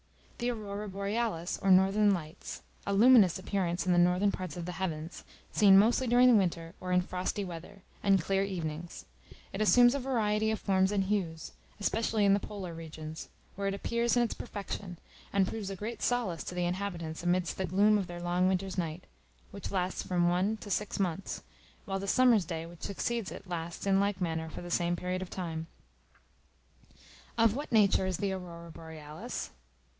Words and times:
The 0.39 0.49
Aurora 0.49 0.89
Borealis, 0.89 1.59
or 1.61 1.69
Northern 1.69 2.15
Lights, 2.15 2.63
a 2.87 2.93
luminous 2.93 3.37
appearance 3.37 3.85
in 3.85 3.93
the 3.93 3.99
northern 3.99 4.31
parts 4.31 4.57
of 4.57 4.65
the 4.65 4.71
heavens, 4.71 5.23
seen 5.51 5.77
mostly 5.77 6.07
during 6.07 6.35
winter, 6.35 6.73
or 6.81 6.91
in 6.91 7.01
frosty 7.01 7.45
weather, 7.45 7.83
and 8.01 8.19
clear 8.19 8.41
evenings; 8.43 9.05
it 9.53 9.61
assumes 9.61 9.93
a 9.93 9.99
variety 9.99 10.49
of 10.49 10.59
forms 10.59 10.91
and 10.91 11.03
hues, 11.03 11.51
especially 11.79 12.25
in 12.25 12.33
the 12.33 12.39
polar 12.39 12.73
regions, 12.73 13.29
where 13.55 13.67
it 13.67 13.75
appears 13.75 14.17
in 14.17 14.23
its 14.23 14.33
perfection, 14.33 14.97
and 15.31 15.47
proves 15.47 15.69
a 15.69 15.75
great 15.75 16.01
solace 16.01 16.43
to 16.45 16.55
the 16.55 16.65
inhabitants 16.65 17.21
amidst 17.21 17.59
the 17.59 17.65
gloom 17.67 17.99
of 17.99 18.07
their 18.07 18.19
long 18.19 18.47
winter's 18.47 18.79
night, 18.79 19.03
which 19.51 19.69
lasts 19.69 20.01
from 20.01 20.27
one 20.27 20.57
to 20.57 20.71
six 20.71 20.99
months, 20.99 21.43
while 21.85 21.99
the 21.99 22.07
summer's 22.07 22.45
day 22.45 22.65
which 22.65 22.81
succeeds 22.81 23.31
it 23.31 23.45
lasts 23.47 23.85
in 23.85 23.99
like 23.99 24.19
manner 24.19 24.49
for 24.49 24.63
the 24.63 24.71
same 24.71 24.95
period 24.95 25.21
of 25.21 25.29
time. 25.29 25.67
Of 27.37 27.55
what 27.55 27.71
nature 27.71 28.07
is 28.07 28.17
the 28.17 28.31
Aurora 28.33 28.71
Borealis? 28.71 29.51